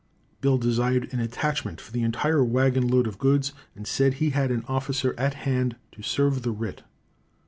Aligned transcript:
Bill 0.39 0.57
desired 0.57 1.13
an 1.13 1.19
attachment 1.19 1.79
for 1.79 1.91
the 1.91 2.01
entire 2.01 2.43
wagon 2.43 2.87
load 2.87 3.05
of 3.05 3.19
goods 3.19 3.53
and 3.75 3.85
said 3.85 4.15
he 4.15 4.31
had 4.31 4.49
an 4.49 4.65
officer 4.67 5.13
at 5.15 5.35
hand 5.35 5.75
to 5.91 6.01
serve 6.01 6.41
the 6.41 6.49
writ. 6.49 6.81